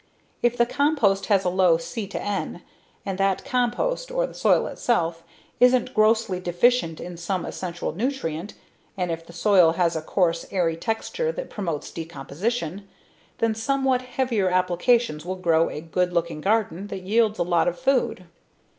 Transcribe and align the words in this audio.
If 0.41 0.57
the 0.57 0.65
compost 0.65 1.27
has 1.27 1.45
a 1.45 1.49
low 1.49 1.77
C/N 1.77 2.63
and 3.05 3.17
that 3.19 3.45
compost, 3.45 4.09
or 4.09 4.25
the 4.25 4.33
soil 4.33 4.65
itself, 4.65 5.21
isn't 5.59 5.93
grossly 5.93 6.39
deficient 6.39 6.99
in 6.99 7.17
some 7.17 7.45
essential 7.45 7.91
nutrient, 7.91 8.55
and 8.97 9.11
if 9.11 9.23
the 9.23 9.31
soil 9.31 9.73
has 9.73 9.95
a 9.95 10.01
coarse, 10.01 10.47
airy 10.49 10.75
texture 10.75 11.31
that 11.33 11.51
promotes 11.51 11.91
decomposition, 11.91 12.89
then 13.37 13.53
somewhat 13.53 14.01
heavier 14.01 14.49
applications 14.49 15.23
will 15.23 15.35
grow 15.35 15.69
a 15.69 15.81
good 15.81 16.11
looking 16.13 16.41
garden 16.41 16.87
that 16.87 17.03
yields 17.03 17.37
a 17.37 17.43
lot 17.43 17.67
of 17.67 17.77
food. 17.77 18.25